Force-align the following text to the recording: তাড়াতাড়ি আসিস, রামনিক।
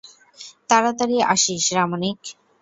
তাড়াতাড়ি 0.69 1.17
আসিস, 1.33 1.63
রামনিক। 1.77 2.19